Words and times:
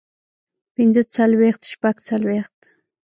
پنځۀ 0.73 1.03
څلوېښت 1.15 1.61
شپږ 1.71 1.95
څلوېښت 2.07 2.57